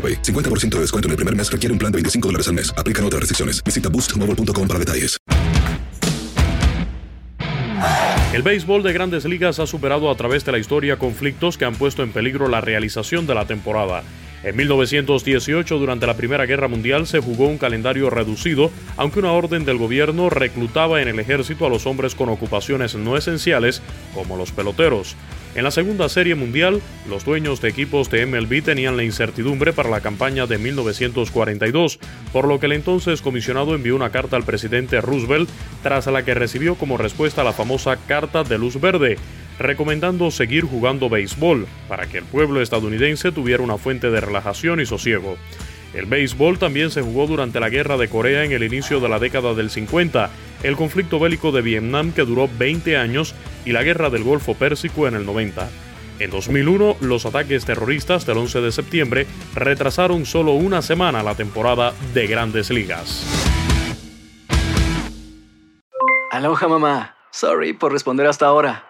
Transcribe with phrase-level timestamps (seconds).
[0.00, 0.22] AroPay.
[0.22, 2.72] 50% de descuento en el primer mes requiere un plan de 25 dólares al mes.
[2.78, 3.62] Aplican otras restricciones.
[3.62, 5.18] Visita boostmobile.com para detalles.
[8.32, 11.74] El béisbol de grandes ligas ha superado a través de la historia conflictos que han
[11.74, 14.04] puesto en peligro la realización de la temporada.
[14.42, 19.66] En 1918, durante la Primera Guerra Mundial, se jugó un calendario reducido, aunque una orden
[19.66, 23.82] del gobierno reclutaba en el ejército a los hombres con ocupaciones no esenciales,
[24.14, 25.14] como los peloteros.
[25.54, 29.90] En la Segunda Serie Mundial, los dueños de equipos de MLB tenían la incertidumbre para
[29.90, 31.98] la campaña de 1942,
[32.32, 35.50] por lo que el entonces comisionado envió una carta al presidente Roosevelt,
[35.82, 39.18] tras la que recibió como respuesta la famosa Carta de Luz Verde,
[39.60, 44.86] recomendando seguir jugando béisbol para que el pueblo estadounidense tuviera una fuente de relajación y
[44.86, 45.36] sosiego.
[45.92, 49.18] El béisbol también se jugó durante la Guerra de Corea en el inicio de la
[49.18, 50.30] década del 50,
[50.62, 53.34] el conflicto bélico de Vietnam que duró 20 años
[53.64, 55.68] y la Guerra del Golfo Pérsico en el 90.
[56.20, 61.92] En 2001, los ataques terroristas del 11 de septiembre retrasaron solo una semana la temporada
[62.14, 63.26] de grandes ligas.
[66.30, 67.16] Aloha mamá.
[67.32, 68.89] Sorry por responder hasta ahora.